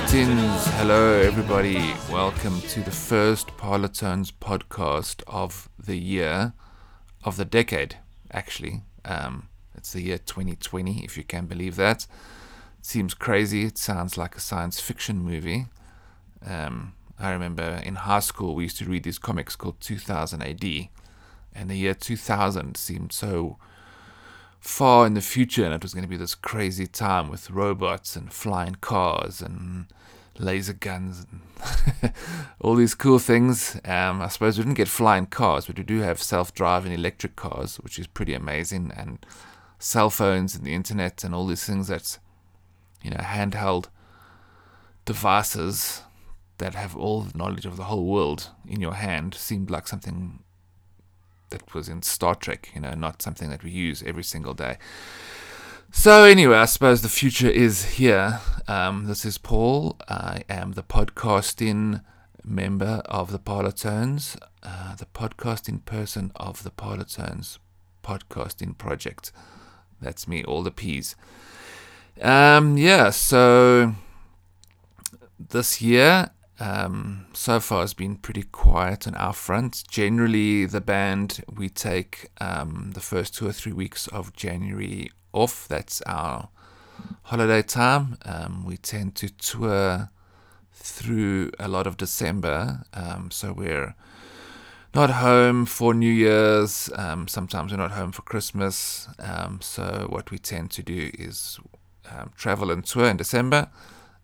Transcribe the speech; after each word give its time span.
Greetings, 0.00 0.66
hello 0.78 1.12
everybody. 1.20 1.92
Welcome 2.10 2.62
to 2.62 2.80
the 2.80 2.90
first 2.90 3.48
Parlotones 3.58 4.32
podcast 4.32 5.22
of 5.26 5.68
the 5.78 5.96
year, 5.96 6.54
of 7.22 7.36
the 7.36 7.44
decade, 7.44 7.98
actually. 8.32 8.80
Um, 9.04 9.48
it's 9.74 9.92
the 9.92 10.00
year 10.00 10.16
2020, 10.16 11.04
if 11.04 11.18
you 11.18 11.22
can 11.22 11.44
believe 11.44 11.76
that. 11.76 12.06
It 12.78 12.86
seems 12.86 13.12
crazy. 13.12 13.66
It 13.66 13.76
sounds 13.76 14.16
like 14.16 14.34
a 14.34 14.40
science 14.40 14.80
fiction 14.80 15.22
movie. 15.22 15.66
Um, 16.44 16.94
I 17.18 17.30
remember 17.30 17.80
in 17.84 17.96
high 17.96 18.20
school 18.20 18.54
we 18.54 18.64
used 18.64 18.78
to 18.78 18.86
read 18.86 19.04
these 19.04 19.18
comics 19.18 19.54
called 19.54 19.80
2000 19.80 20.42
AD, 20.42 20.88
and 21.54 21.70
the 21.70 21.76
year 21.76 21.94
2000 21.94 22.76
seemed 22.76 23.12
so 23.12 23.58
far 24.60 25.06
in 25.06 25.14
the 25.14 25.20
future, 25.20 25.64
and 25.64 25.74
it 25.74 25.82
was 25.82 25.94
going 25.94 26.04
to 26.04 26.08
be 26.08 26.16
this 26.16 26.34
crazy 26.34 26.86
time 26.86 27.30
with 27.30 27.50
robots 27.50 28.14
and 28.14 28.32
flying 28.32 28.76
cars 28.76 29.40
and 29.40 29.86
laser 30.38 30.72
guns 30.72 31.26
and 31.30 32.12
all 32.60 32.74
these 32.74 32.94
cool 32.94 33.18
things. 33.18 33.76
Um, 33.84 34.20
I 34.20 34.28
suppose 34.28 34.58
we 34.58 34.64
didn't 34.64 34.76
get 34.76 34.88
flying 34.88 35.26
cars, 35.26 35.66
but 35.66 35.78
we 35.78 35.84
do 35.84 36.00
have 36.00 36.22
self-driving 36.22 36.92
electric 36.92 37.36
cars, 37.36 37.76
which 37.76 37.98
is 37.98 38.06
pretty 38.06 38.34
amazing, 38.34 38.92
and 38.96 39.24
cell 39.78 40.10
phones 40.10 40.54
and 40.54 40.64
the 40.64 40.74
internet 40.74 41.24
and 41.24 41.34
all 41.34 41.46
these 41.46 41.64
things 41.64 41.88
that, 41.88 42.18
you 43.02 43.10
know, 43.10 43.16
handheld 43.16 43.86
devices 45.06 46.02
that 46.58 46.74
have 46.74 46.94
all 46.94 47.22
the 47.22 47.36
knowledge 47.36 47.64
of 47.64 47.78
the 47.78 47.84
whole 47.84 48.04
world 48.04 48.50
in 48.68 48.80
your 48.80 48.94
hand 48.94 49.34
seemed 49.34 49.70
like 49.70 49.88
something 49.88 50.40
that 51.50 51.74
was 51.74 51.88
in 51.88 52.02
Star 52.02 52.34
Trek, 52.34 52.70
you 52.74 52.80
know, 52.80 52.92
not 52.92 53.22
something 53.22 53.50
that 53.50 53.62
we 53.62 53.70
use 53.70 54.02
every 54.04 54.24
single 54.24 54.54
day. 54.54 54.78
So, 55.92 56.24
anyway, 56.24 56.56
I 56.56 56.66
suppose 56.66 57.02
the 57.02 57.08
future 57.08 57.50
is 57.50 57.84
here. 57.96 58.40
Um, 58.68 59.06
this 59.06 59.24
is 59.24 59.38
Paul. 59.38 59.96
I 60.08 60.44
am 60.48 60.72
the 60.72 60.84
podcasting 60.84 62.02
member 62.44 63.02
of 63.06 63.32
the 63.32 63.38
Parlotones, 63.38 64.36
uh, 64.62 64.94
the 64.94 65.06
podcasting 65.06 65.84
person 65.84 66.32
of 66.36 66.62
the 66.62 66.70
Parlotones 66.70 67.58
podcasting 68.04 68.78
project. 68.78 69.32
That's 70.00 70.26
me, 70.28 70.44
all 70.44 70.62
the 70.62 70.70
P's. 70.70 71.16
Um, 72.20 72.76
yeah, 72.76 73.10
so 73.10 73.94
this 75.38 75.80
year 75.82 76.30
um, 76.60 77.26
so 77.32 77.58
far 77.58 77.80
has 77.80 77.94
been 77.94 78.16
pretty 78.16 78.42
quiet 78.42 79.06
on 79.06 79.14
our 79.14 79.32
front. 79.32 79.82
Generally, 79.88 80.66
the 80.66 80.80
band 80.80 81.42
we 81.50 81.68
take 81.70 82.30
um, 82.40 82.92
the 82.94 83.00
first 83.00 83.34
two 83.34 83.48
or 83.48 83.52
three 83.52 83.72
weeks 83.72 84.06
of 84.08 84.34
January 84.34 85.10
off. 85.32 85.66
That's 85.66 86.02
our 86.02 86.50
holiday 87.24 87.62
time. 87.62 88.18
Um, 88.26 88.64
we 88.66 88.76
tend 88.76 89.16
to 89.16 89.30
tour 89.30 90.10
through 90.72 91.50
a 91.58 91.66
lot 91.66 91.86
of 91.86 91.96
December, 91.96 92.84
um, 92.92 93.30
so 93.30 93.52
we're 93.52 93.94
not 94.94 95.10
home 95.10 95.64
for 95.64 95.94
New 95.94 96.12
Year's. 96.12 96.90
Um, 96.94 97.26
sometimes 97.26 97.72
we're 97.72 97.78
not 97.78 97.92
home 97.92 98.12
for 98.12 98.22
Christmas. 98.22 99.08
Um, 99.18 99.60
so 99.62 100.06
what 100.10 100.30
we 100.30 100.38
tend 100.38 100.70
to 100.72 100.82
do 100.82 101.10
is 101.18 101.58
travel 102.36 102.70
and 102.70 102.84
tour 102.84 103.06
in 103.06 103.16
December 103.16 103.68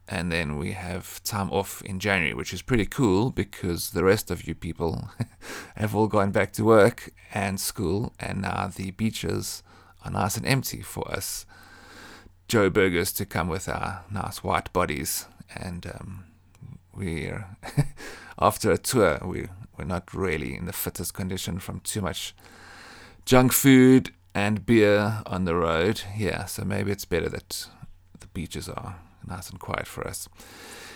and 0.09 0.31
then 0.31 0.57
we 0.57 0.73
have 0.73 1.23
time 1.25 1.51
off 1.51 1.83
in 1.83 1.99
January, 1.99 2.35
which 2.35 2.53
is 2.53 2.63
pretty 2.63 2.87
cool 2.87 3.31
because 3.31 3.91
the 3.91 4.05
rest 4.05 4.31
of 4.31 4.47
you 4.47 4.55
people 4.55 5.11
have 5.77 5.95
all 5.95 6.07
gone 6.07 6.31
back 6.31 6.53
to 6.55 6.65
work 6.65 7.13
and 7.35 7.61
school, 7.61 8.13
and 8.21 8.43
now 8.43 8.71
the 8.75 8.93
beaches 8.93 9.63
are 10.05 10.11
nice 10.11 10.37
and 10.37 10.47
empty 10.47 10.83
for 10.83 11.11
us 11.11 11.47
Joburgers 12.49 13.15
to 13.17 13.27
come 13.27 13.49
with 13.49 13.69
our 13.69 14.05
nice 14.11 14.45
white 14.45 14.73
bodies. 14.73 15.27
And 15.55 15.87
um, 15.87 16.25
we're 16.95 17.47
after 18.39 18.71
a 18.71 18.79
tour, 18.79 19.21
we 19.25 19.49
we're 19.77 19.85
not 19.85 20.15
really 20.15 20.57
in 20.57 20.65
the 20.65 20.73
fittest 20.73 21.13
condition 21.13 21.59
from 21.59 21.81
too 21.81 22.01
much 22.01 22.35
junk 23.27 23.53
food 23.53 24.11
and 24.35 24.65
beer 24.65 25.23
on 25.27 25.45
the 25.45 25.55
road. 25.55 26.03
Yeah, 26.17 26.45
so 26.47 26.65
maybe 26.65 26.93
it's 26.93 27.05
better 27.05 27.29
that 27.29 27.67
the 28.21 28.27
beaches 28.29 28.69
are 28.69 28.97
nice 29.27 29.51
and 29.51 29.61
quiet 29.61 29.87
for 29.87 30.07
us. 30.07 30.29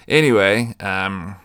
Anyway, 0.09 0.75
um, 0.81 1.37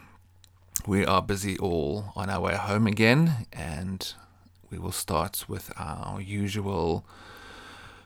we 0.88 1.06
are 1.06 1.22
busy 1.22 1.58
all 1.58 2.12
on 2.16 2.30
our 2.30 2.42
way 2.42 2.56
home 2.56 2.88
again, 2.88 3.48
and 3.52 4.14
we 4.70 4.78
will 4.78 4.92
start 4.92 5.46
with 5.48 5.72
our 5.78 6.22
usual 6.22 7.06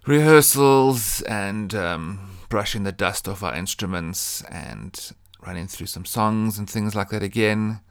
rehearsals 0.06 1.22
and 1.24 1.76
um, 1.76 2.38
brushing 2.50 2.84
the 2.84 2.92
dust 2.92 3.28
off 3.28 3.44
our 3.44 3.54
instruments 3.54 4.44
and 4.50 5.12
running 5.46 5.68
through 5.68 5.88
some 5.88 6.06
songs 6.06 6.58
and 6.58 6.70
things 6.70 6.96
like 6.96 7.10
that 7.10 7.24
again. 7.24 7.82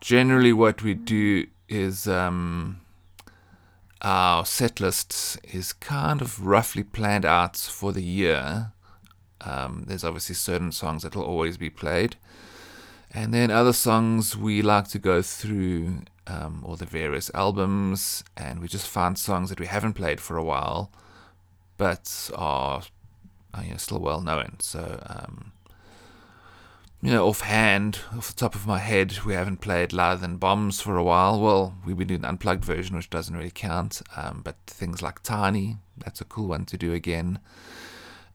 Generally, 0.00 0.52
what 0.52 0.82
we 0.82 0.94
do 0.94 1.46
is 1.68 2.08
um, 2.08 2.80
our 4.02 4.44
set 4.44 4.80
list 4.80 5.38
is 5.44 5.72
kind 5.72 6.20
of 6.20 6.44
roughly 6.44 6.82
planned 6.82 7.24
out 7.24 7.56
for 7.56 7.92
the 7.92 8.02
year 8.02 8.72
um, 9.44 9.84
there's 9.86 10.04
obviously 10.04 10.34
certain 10.34 10.72
songs 10.72 11.02
that 11.02 11.16
will 11.16 11.24
always 11.24 11.56
be 11.56 11.70
played. 11.70 12.16
And 13.14 13.34
then 13.34 13.50
other 13.50 13.72
songs 13.72 14.36
we 14.36 14.62
like 14.62 14.88
to 14.88 14.98
go 14.98 15.20
through 15.20 16.02
um, 16.26 16.62
all 16.66 16.76
the 16.76 16.86
various 16.86 17.30
albums, 17.34 18.24
and 18.36 18.60
we 18.60 18.68
just 18.68 18.86
find 18.86 19.18
songs 19.18 19.50
that 19.50 19.60
we 19.60 19.66
haven't 19.66 19.94
played 19.94 20.20
for 20.20 20.36
a 20.36 20.44
while, 20.44 20.90
but 21.76 22.30
are, 22.34 22.82
are 23.52 23.64
you 23.64 23.72
know, 23.72 23.76
still 23.76 23.98
well 23.98 24.20
known. 24.20 24.56
So, 24.60 25.02
um, 25.06 25.52
you 27.02 27.10
know, 27.10 27.26
offhand, 27.26 27.98
off 28.16 28.28
the 28.28 28.40
top 28.40 28.54
of 28.54 28.66
my 28.66 28.78
head, 28.78 29.24
we 29.26 29.34
haven't 29.34 29.60
played 29.60 29.92
Louder 29.92 30.20
Than 30.20 30.36
Bombs 30.36 30.80
for 30.80 30.96
a 30.96 31.02
while. 31.02 31.40
Well, 31.40 31.74
we've 31.84 31.98
been 31.98 32.06
doing 32.06 32.20
the 32.20 32.28
unplugged 32.28 32.64
version, 32.64 32.96
which 32.96 33.10
doesn't 33.10 33.36
really 33.36 33.50
count, 33.50 34.00
um, 34.16 34.40
but 34.44 34.54
things 34.68 35.02
like 35.02 35.22
Tiny, 35.22 35.78
that's 35.98 36.20
a 36.20 36.24
cool 36.24 36.48
one 36.48 36.64
to 36.66 36.78
do 36.78 36.94
again. 36.94 37.40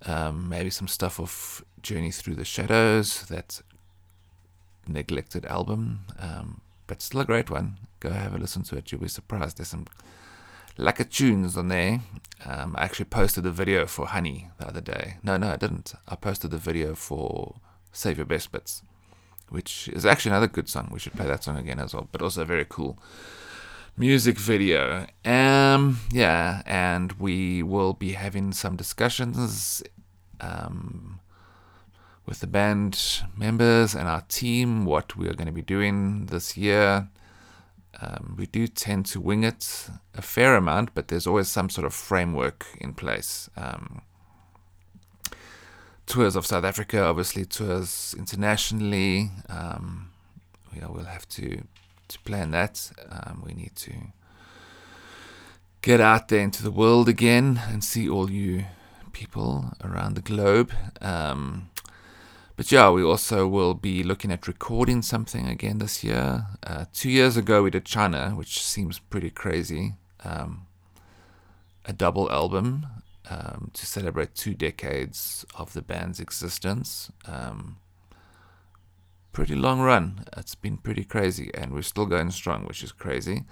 Um, 0.05 0.47
maybe 0.47 0.69
some 0.69 0.87
stuff 0.87 1.19
of 1.19 1.63
Journey 1.81 2.11
Through 2.11 2.35
the 2.35 2.45
Shadows, 2.45 3.25
that 3.27 3.61
neglected 4.87 5.45
album, 5.45 6.01
um, 6.19 6.61
but 6.85 7.01
still 7.01 7.21
a 7.21 7.25
great 7.25 7.49
one. 7.49 7.77
Go 7.99 8.11
have 8.11 8.35
a 8.35 8.37
listen 8.37 8.63
to 8.63 8.77
it, 8.77 8.91
you'll 8.91 9.01
be 9.01 9.07
surprised. 9.07 9.57
There's 9.57 9.69
some 9.69 9.85
lekker 10.77 11.09
tunes 11.09 11.57
on 11.57 11.67
there. 11.69 12.01
Um, 12.45 12.75
I 12.77 12.83
actually 12.83 13.05
posted 13.05 13.45
a 13.45 13.51
video 13.51 13.85
for 13.87 14.05
Honey 14.07 14.49
the 14.59 14.67
other 14.67 14.81
day. 14.81 15.17
No, 15.23 15.37
no, 15.37 15.49
I 15.49 15.55
didn't. 15.55 15.93
I 16.07 16.15
posted 16.15 16.51
the 16.51 16.57
video 16.57 16.93
for 16.93 17.55
Save 17.91 18.17
Your 18.17 18.25
Best 18.25 18.51
Bits, 18.51 18.83
which 19.49 19.87
is 19.89 20.05
actually 20.05 20.31
another 20.31 20.47
good 20.47 20.69
song. 20.69 20.89
We 20.91 20.99
should 20.99 21.13
play 21.13 21.25
that 21.25 21.43
song 21.43 21.57
again 21.57 21.79
as 21.79 21.93
well, 21.93 22.07
but 22.11 22.21
also 22.21 22.45
very 22.45 22.65
cool 22.69 22.99
music 23.97 24.37
video. 24.37 25.07
Um, 25.25 25.99
yeah, 26.11 26.61
and 26.65 27.13
we 27.13 27.63
will 27.63 27.93
be 27.93 28.13
having 28.13 28.51
some 28.51 28.75
discussions 28.75 29.81
um, 30.39 31.19
with 32.25 32.39
the 32.39 32.47
band 32.47 33.23
members 33.35 33.95
and 33.95 34.07
our 34.07 34.21
team 34.21 34.85
what 34.85 35.17
we 35.17 35.27
are 35.27 35.33
going 35.33 35.47
to 35.47 35.51
be 35.51 35.63
doing 35.63 36.27
this 36.27 36.55
year. 36.55 37.09
Um, 37.99 38.35
we 38.37 38.45
do 38.45 38.67
tend 38.67 39.07
to 39.07 39.19
wing 39.19 39.43
it 39.43 39.89
a 40.13 40.21
fair 40.21 40.55
amount, 40.55 40.93
but 40.93 41.07
there's 41.07 41.25
always 41.25 41.47
some 41.47 41.69
sort 41.71 41.85
of 41.85 41.93
framework 41.95 42.67
in 42.79 42.93
place. 42.93 43.49
Um, 43.57 44.03
tours 46.05 46.35
of 46.35 46.45
South 46.45 46.63
Africa, 46.63 47.03
obviously 47.03 47.45
tours 47.45 48.13
internationally. 48.15 49.31
Um, 49.49 50.11
we'll 50.71 51.05
have 51.05 51.27
to 51.29 51.63
to 52.09 52.19
plan 52.19 52.51
that. 52.51 52.91
Um, 53.09 53.43
we 53.45 53.53
need 53.53 53.75
to 53.77 53.93
get 55.81 56.01
out 56.01 56.27
there 56.27 56.41
into 56.41 56.63
the 56.63 56.71
world 56.71 57.07
again 57.07 57.61
and 57.69 57.83
see 57.83 58.09
all 58.09 58.29
you 58.29 58.65
people 59.13 59.73
around 59.83 60.15
the 60.15 60.21
globe. 60.21 60.71
Um, 61.01 61.69
but 62.55 62.71
yeah, 62.71 62.89
we 62.89 63.03
also 63.03 63.47
will 63.47 63.73
be 63.73 64.03
looking 64.03 64.31
at 64.31 64.47
recording 64.47 65.01
something 65.01 65.47
again 65.47 65.77
this 65.77 66.03
year. 66.03 66.47
Uh, 66.63 66.85
two 66.91 67.09
years 67.09 67.37
ago, 67.37 67.63
we 67.63 67.69
did 67.69 67.85
China, 67.85 68.31
which 68.31 68.63
seems 68.63 68.99
pretty 68.99 69.29
crazy. 69.29 69.93
Um, 70.23 70.65
a 71.85 71.93
double 71.93 72.29
album 72.31 72.87
um, 73.29 73.71
to 73.73 73.85
celebrate 73.85 74.35
two 74.35 74.53
decades 74.53 75.45
of 75.55 75.73
the 75.73 75.81
band's 75.81 76.19
existence. 76.19 77.11
Um, 77.25 77.77
pretty 79.37 79.53
long 79.53 79.79
run. 79.79 80.25
It's 80.35 80.55
been 80.55 80.77
pretty 80.77 81.03
crazy, 81.03 81.51
and 81.53 81.71
we're 81.71 81.83
still 81.83 82.07
going 82.07 82.31
strong, 82.31 82.65
which 82.65 82.81
is 82.81 82.91
crazy. 82.91 83.43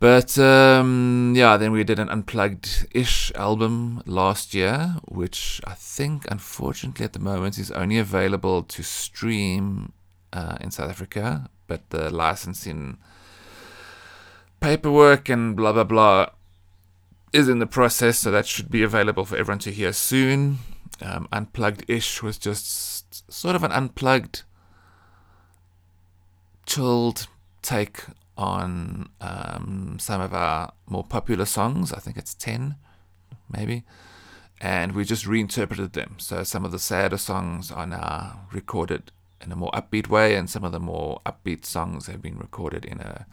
But 0.00 0.36
um, 0.40 1.34
yeah, 1.36 1.56
then 1.56 1.70
we 1.70 1.84
did 1.84 2.00
an 2.00 2.08
unplugged 2.08 2.88
ish 2.90 3.30
album 3.36 4.02
last 4.06 4.52
year, 4.52 4.96
which 5.06 5.60
I 5.64 5.74
think, 5.74 6.26
unfortunately, 6.28 7.04
at 7.04 7.12
the 7.12 7.20
moment 7.20 7.58
is 7.58 7.70
only 7.70 7.96
available 7.96 8.64
to 8.64 8.82
stream 8.82 9.92
uh, 10.32 10.56
in 10.60 10.72
South 10.72 10.90
Africa, 10.90 11.48
but 11.68 11.88
the 11.90 12.10
licensing 12.10 12.98
paperwork 14.58 15.28
and 15.28 15.54
blah 15.54 15.72
blah 15.72 15.84
blah 15.84 16.26
is 17.32 17.48
in 17.48 17.60
the 17.60 17.68
process, 17.68 18.18
so 18.18 18.32
that 18.32 18.48
should 18.48 18.68
be 18.68 18.82
available 18.82 19.24
for 19.24 19.36
everyone 19.36 19.60
to 19.60 19.70
hear 19.70 19.92
soon. 19.92 20.58
Um, 21.02 21.28
unplugged 21.32 21.84
ish 21.88 22.22
was 22.22 22.38
just 22.38 23.32
sort 23.32 23.56
of 23.56 23.64
an 23.64 23.72
unplugged, 23.72 24.42
chilled 26.66 27.26
take 27.62 28.04
on 28.36 29.08
um, 29.20 29.98
some 30.00 30.20
of 30.20 30.32
our 30.34 30.72
more 30.86 31.04
popular 31.04 31.44
songs. 31.44 31.92
I 31.92 32.00
think 32.00 32.16
it's 32.16 32.34
10, 32.34 32.76
maybe. 33.50 33.84
And 34.60 34.92
we 34.92 35.04
just 35.04 35.26
reinterpreted 35.26 35.94
them. 35.94 36.16
So 36.18 36.42
some 36.44 36.64
of 36.64 36.72
the 36.72 36.78
sadder 36.78 37.18
songs 37.18 37.70
are 37.70 37.86
now 37.86 38.46
recorded 38.52 39.10
in 39.42 39.52
a 39.52 39.56
more 39.56 39.70
upbeat 39.72 40.08
way, 40.08 40.34
and 40.34 40.50
some 40.50 40.64
of 40.64 40.72
the 40.72 40.80
more 40.80 41.20
upbeat 41.24 41.64
songs 41.64 42.06
have 42.06 42.20
been 42.20 42.36
recorded 42.36 42.84
in 42.84 43.00
a 43.00 43.26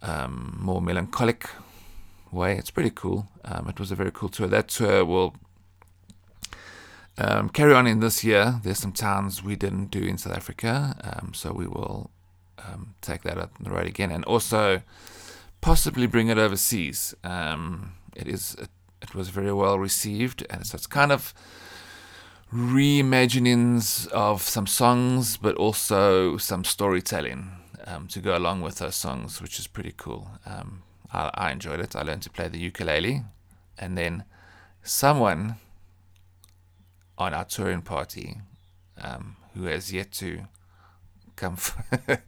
um, 0.00 0.56
more 0.60 0.80
melancholic 0.80 1.48
way. 2.32 2.56
It's 2.56 2.70
pretty 2.70 2.90
cool. 2.90 3.28
Um, 3.44 3.68
it 3.68 3.78
was 3.78 3.90
a 3.90 3.94
very 3.94 4.10
cool 4.12 4.28
tour. 4.28 4.46
That 4.46 4.68
tour 4.68 5.04
will 5.04 5.34
um, 7.18 7.48
carry 7.48 7.74
on 7.74 7.86
in 7.86 8.00
this 8.00 8.22
year. 8.22 8.60
There's 8.62 8.78
some 8.78 8.92
towns 8.92 9.42
we 9.42 9.56
didn't 9.56 9.90
do 9.90 10.02
in 10.02 10.18
South 10.18 10.36
Africa, 10.36 10.96
um, 11.02 11.34
so 11.34 11.52
we 11.52 11.66
will 11.66 12.10
um, 12.58 12.94
take 13.00 13.22
that 13.22 13.38
up 13.38 13.52
the 13.60 13.70
road 13.70 13.86
again, 13.86 14.10
and 14.10 14.24
also 14.24 14.82
possibly 15.60 16.06
bring 16.06 16.28
it 16.28 16.38
overseas. 16.38 17.14
Um, 17.24 17.94
it 18.14 18.28
is 18.28 18.54
it, 18.54 18.68
it 19.02 19.14
was 19.14 19.30
very 19.30 19.52
well 19.52 19.78
received, 19.78 20.46
and 20.48 20.64
so 20.64 20.76
it's 20.76 20.86
kind 20.86 21.10
of 21.10 21.34
reimaginings 22.52 24.06
of 24.08 24.42
some 24.42 24.66
songs, 24.66 25.36
but 25.36 25.56
also 25.56 26.36
some 26.36 26.64
storytelling 26.64 27.50
um, 27.86 28.06
to 28.08 28.20
go 28.20 28.36
along 28.36 28.62
with 28.62 28.78
those 28.78 28.96
songs, 28.96 29.42
which 29.42 29.58
is 29.58 29.66
pretty 29.66 29.92
cool. 29.96 30.28
Um, 30.46 30.82
I, 31.12 31.30
I, 31.34 31.52
enjoyed 31.52 31.80
it. 31.80 31.96
I 31.96 32.02
learned 32.02 32.22
to 32.22 32.30
play 32.30 32.48
the 32.48 32.58
ukulele, 32.58 33.24
and 33.76 33.98
then 33.98 34.24
someone 34.82 35.56
on 37.18 37.34
our 37.34 37.44
touring 37.44 37.82
party 37.82 38.38
um, 39.02 39.36
who 39.54 39.64
has 39.64 39.92
yet 39.92 40.12
to 40.12 40.42
come 41.36 41.54
f- 41.56 42.20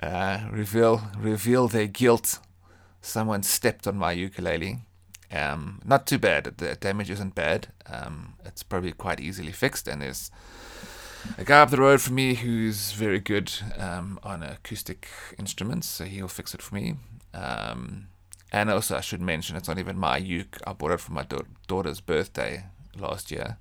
uh, 0.00 0.40
reveal 0.50 1.00
reveal 1.18 1.68
their 1.68 1.86
guilt. 1.86 2.40
Someone 3.00 3.42
stepped 3.42 3.86
on 3.86 3.96
my 3.96 4.12
ukulele. 4.12 4.80
Um, 5.30 5.80
not 5.84 6.06
too 6.06 6.18
bad. 6.18 6.44
The 6.44 6.74
damage 6.76 7.10
isn't 7.10 7.34
bad. 7.34 7.68
Um, 7.86 8.34
it's 8.44 8.62
probably 8.62 8.92
quite 8.92 9.20
easily 9.20 9.52
fixed, 9.52 9.88
and 9.88 10.00
there's 10.02 10.30
a 11.38 11.44
guy 11.44 11.60
up 11.60 11.70
the 11.70 11.78
road 11.78 12.00
from 12.00 12.14
me 12.14 12.34
who's 12.34 12.92
very 12.92 13.18
good 13.20 13.52
um, 13.76 14.18
on 14.22 14.42
acoustic 14.42 15.08
instruments, 15.38 15.88
so 15.88 16.04
he'll 16.04 16.28
fix 16.28 16.54
it 16.54 16.62
for 16.62 16.74
me. 16.74 16.94
Um, 17.32 18.08
and 18.52 18.70
also, 18.70 18.96
I 18.96 19.00
should 19.00 19.20
mention, 19.20 19.56
it's 19.56 19.66
not 19.68 19.78
even 19.78 19.98
my 19.98 20.16
uke. 20.18 20.58
I 20.66 20.72
bought 20.72 20.92
it 20.92 21.00
for 21.00 21.12
my 21.12 21.24
da- 21.24 21.40
daughter's 21.66 22.00
birthday 22.00 22.66
last 22.96 23.30
year. 23.32 23.58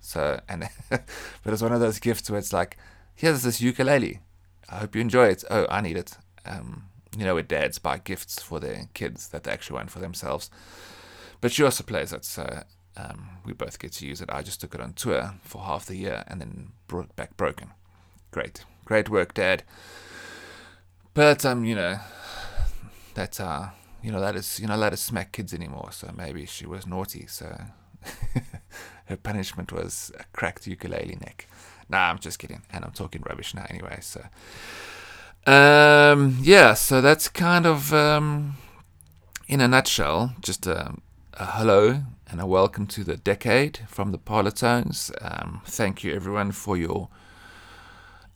So, 0.00 0.40
and 0.48 0.68
but 0.90 1.02
it's 1.46 1.62
one 1.62 1.72
of 1.72 1.80
those 1.80 1.98
gifts 1.98 2.30
where 2.30 2.38
it's 2.38 2.52
like, 2.52 2.76
here's 3.14 3.42
this 3.42 3.60
ukulele. 3.60 4.20
I 4.68 4.76
hope 4.76 4.94
you 4.94 5.00
enjoy 5.00 5.28
it. 5.28 5.44
Oh, 5.50 5.66
I 5.70 5.80
need 5.80 5.96
it. 5.96 6.16
Um, 6.44 6.84
you 7.16 7.24
know, 7.24 7.34
where 7.34 7.42
dads 7.42 7.78
buy 7.78 7.98
gifts 7.98 8.42
for 8.42 8.60
their 8.60 8.88
kids 8.94 9.28
that 9.28 9.44
they 9.44 9.50
actually 9.50 9.76
want 9.76 9.90
for 9.90 9.98
themselves. 9.98 10.50
But 11.40 11.52
she 11.52 11.62
also 11.62 11.84
plays 11.84 12.12
it, 12.12 12.24
so 12.24 12.62
um, 12.96 13.28
we 13.44 13.52
both 13.52 13.78
get 13.78 13.92
to 13.92 14.06
use 14.06 14.20
it. 14.20 14.28
I 14.30 14.42
just 14.42 14.60
took 14.60 14.74
it 14.74 14.80
on 14.80 14.92
tour 14.92 15.34
for 15.42 15.62
half 15.62 15.86
the 15.86 15.96
year 15.96 16.24
and 16.26 16.40
then 16.40 16.72
brought 16.86 17.06
it 17.06 17.16
back 17.16 17.36
broken. 17.36 17.70
Great, 18.30 18.64
great 18.84 19.08
work, 19.08 19.34
Dad. 19.34 19.62
But 21.14 21.44
um, 21.44 21.64
you 21.64 21.74
know, 21.74 21.98
that's 23.14 23.40
uh, 23.40 23.70
you 24.02 24.12
know, 24.12 24.20
that 24.20 24.36
is 24.36 24.60
you 24.60 24.66
know, 24.66 24.76
let 24.76 24.92
us 24.92 25.00
smack 25.00 25.32
kids 25.32 25.54
anymore. 25.54 25.90
So 25.92 26.12
maybe 26.16 26.44
she 26.46 26.66
was 26.66 26.86
naughty. 26.86 27.26
So 27.26 27.56
her 29.06 29.16
punishment 29.16 29.72
was 29.72 30.12
a 30.18 30.24
cracked 30.32 30.66
ukulele 30.66 31.16
neck. 31.20 31.46
Nah, 31.88 32.10
I'm 32.10 32.18
just 32.18 32.38
kidding, 32.38 32.62
and 32.70 32.84
I'm 32.84 32.92
talking 32.92 33.22
rubbish 33.22 33.54
now 33.54 33.66
anyway. 33.70 33.98
So, 34.02 34.24
um, 35.46 36.38
yeah, 36.42 36.74
so 36.74 37.00
that's 37.00 37.28
kind 37.28 37.64
of 37.64 37.94
um, 37.94 38.56
in 39.46 39.60
a 39.60 39.68
nutshell, 39.68 40.34
just 40.40 40.66
a, 40.66 40.94
a 41.34 41.46
hello 41.46 42.02
and 42.30 42.40
a 42.40 42.46
welcome 42.46 42.86
to 42.88 43.02
the 43.02 43.16
decade 43.16 43.80
from 43.88 44.12
the 44.12 44.18
Parlotones. 44.18 45.10
Um, 45.22 45.62
thank 45.64 46.04
you, 46.04 46.14
everyone, 46.14 46.52
for 46.52 46.76
your 46.76 47.08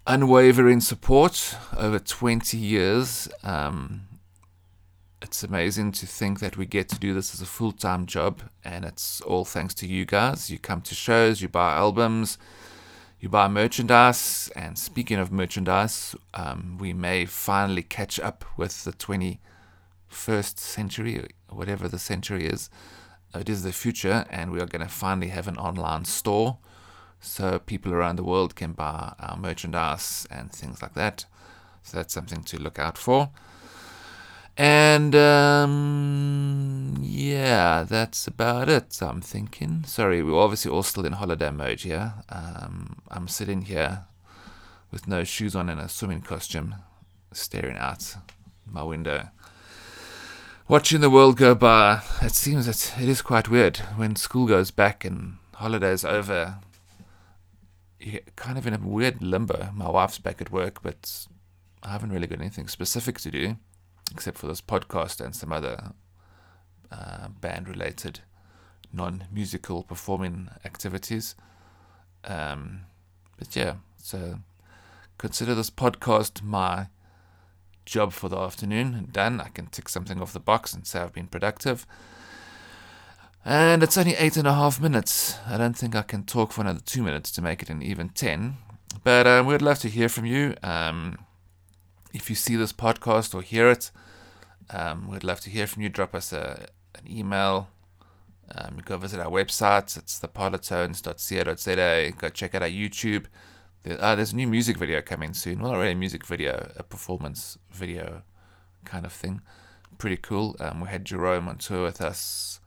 unwavering 0.06 0.80
support 0.80 1.56
over 1.76 1.98
20 1.98 2.56
years. 2.56 3.28
Um, 3.44 4.08
it's 5.22 5.44
amazing 5.44 5.92
to 5.92 6.06
think 6.06 6.40
that 6.40 6.56
we 6.56 6.66
get 6.66 6.88
to 6.90 6.98
do 6.98 7.14
this 7.14 7.32
as 7.32 7.40
a 7.40 7.46
full 7.46 7.72
time 7.72 8.06
job, 8.06 8.42
and 8.64 8.84
it's 8.84 9.20
all 9.20 9.44
thanks 9.44 9.72
to 9.74 9.86
you 9.86 10.04
guys. 10.04 10.50
You 10.50 10.58
come 10.58 10.82
to 10.82 10.94
shows, 10.94 11.40
you 11.40 11.48
buy 11.48 11.74
albums, 11.74 12.38
you 13.20 13.28
buy 13.28 13.48
merchandise. 13.48 14.50
And 14.56 14.76
speaking 14.76 15.18
of 15.18 15.30
merchandise, 15.30 16.16
um, 16.34 16.76
we 16.78 16.92
may 16.92 17.24
finally 17.24 17.82
catch 17.82 18.18
up 18.18 18.44
with 18.56 18.84
the 18.84 18.92
21st 18.92 20.58
century, 20.58 21.28
whatever 21.48 21.88
the 21.88 22.00
century 22.00 22.46
is. 22.46 22.68
It 23.34 23.48
is 23.48 23.62
the 23.62 23.72
future, 23.72 24.26
and 24.28 24.50
we 24.50 24.60
are 24.60 24.66
going 24.66 24.84
to 24.84 24.92
finally 24.92 25.28
have 25.28 25.48
an 25.48 25.56
online 25.56 26.04
store 26.04 26.58
so 27.20 27.60
people 27.60 27.94
around 27.94 28.16
the 28.16 28.24
world 28.24 28.56
can 28.56 28.72
buy 28.72 29.14
our 29.20 29.36
merchandise 29.36 30.26
and 30.30 30.50
things 30.50 30.82
like 30.82 30.94
that. 30.94 31.24
So 31.84 31.96
that's 31.96 32.12
something 32.12 32.42
to 32.42 32.60
look 32.60 32.80
out 32.80 32.98
for. 32.98 33.30
And 34.56 35.14
um, 35.14 36.98
yeah, 37.00 37.84
that's 37.84 38.26
about 38.26 38.68
it. 38.68 38.98
I'm 39.00 39.20
thinking. 39.20 39.84
Sorry, 39.86 40.22
we're 40.22 40.38
obviously 40.38 40.70
all 40.70 40.82
still 40.82 41.06
in 41.06 41.14
holiday 41.14 41.50
mode 41.50 41.80
here. 41.80 42.14
Um, 42.28 42.96
I'm 43.10 43.28
sitting 43.28 43.62
here 43.62 44.04
with 44.90 45.08
no 45.08 45.24
shoes 45.24 45.56
on 45.56 45.68
and 45.68 45.80
a 45.80 45.88
swimming 45.88 46.20
costume, 46.20 46.74
staring 47.32 47.76
out 47.76 48.16
my 48.70 48.82
window 48.82 49.30
watching 50.72 51.02
the 51.02 51.10
world 51.10 51.36
go 51.36 51.54
by, 51.54 52.00
it 52.22 52.32
seems 52.32 52.64
that 52.64 52.94
it 52.98 53.06
is 53.06 53.20
quite 53.20 53.50
weird 53.50 53.76
when 53.96 54.16
school 54.16 54.46
goes 54.46 54.70
back 54.70 55.04
and 55.04 55.36
holidays 55.56 56.02
over. 56.02 56.56
You're 58.00 58.20
kind 58.36 58.56
of 58.56 58.66
in 58.66 58.72
a 58.72 58.78
weird 58.78 59.22
limbo. 59.22 59.70
My 59.74 59.90
wife's 59.90 60.18
back 60.18 60.40
at 60.40 60.50
work, 60.50 60.82
but 60.82 61.26
I 61.82 61.90
haven't 61.90 62.10
really 62.10 62.26
got 62.26 62.40
anything 62.40 62.68
specific 62.68 63.18
to 63.20 63.30
do 63.30 63.56
except 64.12 64.38
for 64.38 64.46
this 64.46 64.60
podcast 64.60 65.20
and 65.24 65.34
some 65.34 65.52
other 65.52 65.92
uh, 66.90 67.28
band 67.28 67.68
related 67.68 68.20
non 68.92 69.24
musical 69.32 69.82
performing 69.82 70.48
activities. 70.64 71.34
Um, 72.24 72.82
but 73.38 73.56
yeah, 73.56 73.74
so 73.98 74.38
consider 75.18 75.54
this 75.54 75.70
podcast 75.70 76.42
my 76.42 76.88
job 77.84 78.12
for 78.12 78.28
the 78.28 78.38
afternoon 78.38 79.08
done. 79.10 79.40
I 79.40 79.48
can 79.48 79.66
tick 79.66 79.88
something 79.88 80.20
off 80.20 80.32
the 80.32 80.40
box 80.40 80.72
and 80.72 80.86
say 80.86 81.00
I've 81.00 81.12
been 81.12 81.26
productive. 81.26 81.86
And 83.44 83.82
it's 83.82 83.98
only 83.98 84.14
eight 84.14 84.36
and 84.36 84.46
a 84.46 84.54
half 84.54 84.80
minutes. 84.80 85.36
I 85.48 85.56
don't 85.56 85.76
think 85.76 85.96
I 85.96 86.02
can 86.02 86.24
talk 86.24 86.52
for 86.52 86.60
another 86.60 86.80
two 86.84 87.02
minutes 87.02 87.32
to 87.32 87.42
make 87.42 87.60
it 87.60 87.70
an 87.70 87.82
even 87.82 88.10
ten. 88.10 88.58
But 89.02 89.26
um, 89.26 89.46
we'd 89.46 89.62
love 89.62 89.80
to 89.80 89.88
hear 89.88 90.08
from 90.08 90.26
you. 90.26 90.54
Um, 90.62 91.18
if 92.12 92.28
you 92.30 92.36
see 92.36 92.56
this 92.56 92.72
podcast 92.72 93.34
or 93.34 93.42
hear 93.42 93.70
it, 93.70 93.90
um, 94.70 95.10
we'd 95.10 95.24
love 95.24 95.40
to 95.40 95.50
hear 95.50 95.66
from 95.66 95.82
you. 95.82 95.88
Drop 95.88 96.14
us 96.14 96.32
a, 96.32 96.66
an 96.94 97.10
email. 97.10 97.68
Um, 98.54 98.80
go 98.84 98.98
visit 98.98 99.20
our 99.20 99.30
website. 99.30 99.96
It's 99.96 100.20
theparlotones.co.za. 100.20 102.12
Go 102.18 102.28
check 102.28 102.54
out 102.54 102.62
our 102.62 102.68
YouTube. 102.68 103.26
Uh, 103.88 104.14
there's 104.14 104.32
a 104.32 104.36
new 104.36 104.46
music 104.46 104.76
video 104.76 105.00
coming 105.00 105.34
soon. 105.34 105.58
Well, 105.60 105.72
not 105.72 105.78
really 105.78 105.92
a 105.92 105.96
music 105.96 106.26
video, 106.26 106.70
a 106.76 106.82
performance 106.82 107.58
video 107.70 108.22
kind 108.84 109.04
of 109.04 109.12
thing. 109.12 109.40
Pretty 109.98 110.16
cool. 110.16 110.56
Um, 110.60 110.80
we 110.80 110.88
had 110.88 111.04
Jerome 111.04 111.48
on 111.48 111.58
tour 111.58 111.82
with 111.84 112.00
us 112.00 112.60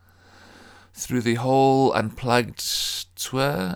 through 0.93 1.21
the 1.21 1.35
whole 1.35 1.91
Unplugged 1.93 3.15
tour 3.15 3.75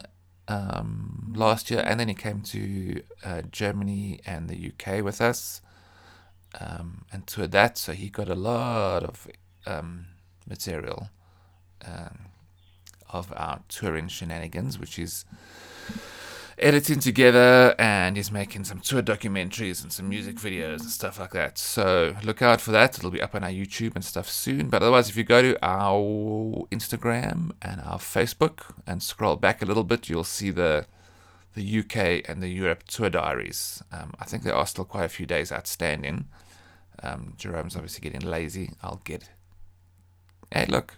um, 0.50 1.32
last 1.36 1.70
year, 1.70 1.82
and 1.86 2.00
then 2.00 2.08
he 2.08 2.16
came 2.16 2.42
to 2.42 3.04
uh, 3.24 3.44
Germany 3.52 4.20
and 4.26 4.50
the 4.50 4.72
UK 4.74 5.04
with 5.04 5.22
us 5.22 5.62
um, 6.60 7.06
and 7.14 7.28
toured 7.28 7.52
that. 7.52 7.78
So 7.78 7.94
he 7.94 8.10
got 8.10 8.28
a 8.28 8.36
lot 8.36 9.04
of 9.04 9.28
um, 9.66 10.08
material 10.48 11.10
um, 11.86 12.26
of 13.10 13.32
our 13.36 13.62
touring 13.70 14.08
shenanigans, 14.08 14.80
which 14.80 14.98
is 14.98 15.24
editing 16.62 17.00
together 17.00 17.76
and 17.80 18.18
he's 18.18 18.32
making 18.32 18.64
some 18.64 18.80
tour 18.80 19.02
documentaries 19.02 19.82
and 19.82 19.92
some 19.92 20.10
music 20.10 20.36
videos 20.36 20.82
and 20.82 20.90
stuff 20.90 21.20
like 21.20 21.32
that. 21.32 21.58
So 21.58 22.16
look 22.24 22.42
out 22.42 22.62
for 22.62 22.72
that. 22.72 22.98
It'll 22.98 23.12
be 23.12 23.22
up 23.22 23.36
on 23.36 23.44
our 23.44 23.50
YouTube 23.50 23.96
and 23.96 24.04
stuff 24.04 24.30
soon. 24.30 24.70
But 24.70 24.82
otherwise, 24.82 25.10
if 25.10 25.18
you 25.18 25.24
go 25.24 25.42
to 25.42 25.58
our 25.66 26.66
Instagram 26.72 27.52
and 27.62 27.82
our 27.82 27.98
Facebook 27.98 28.74
and 28.86 29.02
scroll 29.02 29.36
back 29.36 29.62
a 29.62 29.66
little 29.66 29.84
bit, 29.84 30.10
you'll 30.10 30.24
see 30.24 30.52
the 30.52 30.86
the 31.56 31.80
UK 31.80 32.30
and 32.30 32.44
the 32.44 32.48
Europe 32.48 32.84
tour 32.84 33.10
diaries. 33.10 33.84
Um, 33.92 34.14
I 34.20 34.26
think 34.26 34.44
there 34.44 34.56
are 34.56 34.68
still 34.68 34.86
quite 34.86 35.06
a 35.06 35.10
few 35.10 35.26
days 35.26 35.52
outstanding. 35.52 36.28
Um, 37.02 37.34
Jerome's 37.38 37.76
obviously 37.76 38.02
getting 38.02 38.30
lazy. 38.30 38.72
I'll 38.84 39.02
get. 39.04 39.30
Hey, 40.52 40.66
look, 40.68 40.96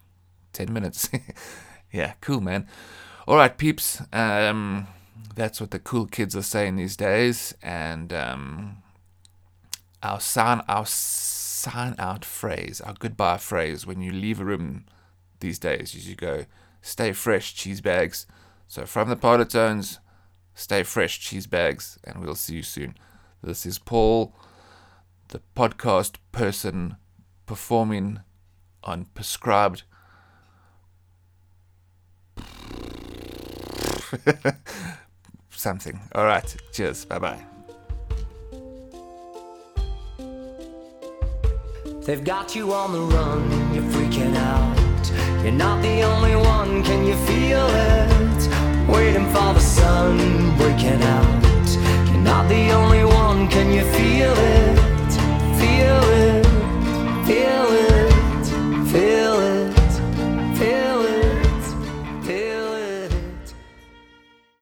ten 0.54 0.74
minutes. 0.74 1.10
yeah, 1.92 2.14
cool, 2.22 2.42
man. 2.42 2.68
All 3.28 3.36
right, 3.36 3.56
peeps. 3.56 4.02
Um, 4.12 4.88
that's 5.36 5.62
what 5.62 5.72
the 5.72 5.80
cool 5.80 6.06
kids 6.06 6.36
are 6.36 6.42
saying 6.42 6.76
these 6.76 6.96
days, 6.96 7.54
and 7.62 8.12
um, 8.14 8.84
our 10.04 10.20
sign, 10.20 10.62
our 10.68 10.86
sign 10.86 11.96
out 11.98 12.26
phrase, 12.26 12.82
our 12.82 12.94
goodbye 12.94 13.38
phrase 13.38 13.86
when 13.86 14.02
you 14.02 14.12
leave 14.12 14.40
a 14.40 14.46
room 14.46 14.86
these 15.40 15.60
days 15.60 15.96
is 15.96 16.08
you 16.08 16.16
go, 16.16 16.46
"Stay 16.82 17.14
fresh, 17.14 17.54
cheese 17.54 17.82
bags." 17.82 18.26
So 18.68 18.86
from 18.86 19.10
the 19.10 19.16
Parlotones, 19.16 20.00
stay 20.56 20.84
fresh, 20.84 21.20
cheese 21.20 21.48
bags, 21.48 22.00
and 22.04 22.22
we'll 22.22 22.36
see 22.36 22.56
you 22.56 22.64
soon. 22.64 22.96
This 23.44 23.66
is 23.66 23.80
Paul, 23.80 24.34
the 25.30 25.42
podcast 25.56 26.18
person 26.32 26.96
performing 27.46 28.20
on 28.84 29.06
prescribed 29.14 29.84
something. 35.62 36.00
All 36.16 36.26
right. 36.26 36.56
Cheers. 36.72 37.06
Bye 37.06 37.20
bye. 37.20 37.40
They've 42.06 42.24
got 42.24 42.56
you 42.56 42.74
on 42.74 42.92
the 42.94 43.02
run. 43.16 43.74
You're 43.74 43.90
freaking 43.94 44.36
out. 44.36 44.76
You're 45.44 45.60
not 45.66 45.82
the 45.84 46.02
only 46.02 46.36
one. 46.36 46.84
Can 46.84 47.06
you 47.06 47.16
feel 47.28 47.68
it? 47.68 48.42
Waiting 48.90 49.28
for 49.28 49.54
the 49.54 49.60
sun 49.60 50.18
breaking 50.58 51.02
out. 51.04 51.68
You're 52.10 52.26
not 52.32 52.50
the 52.50 52.72
only 52.72 53.06
one. 53.06 53.48
Can 53.48 53.72
you 53.72 53.84
feel 53.96 54.34
it? 54.34 55.12
Feel 55.62 56.04
it. 56.26 56.46
Feel 57.28 57.68
it. 57.86 57.91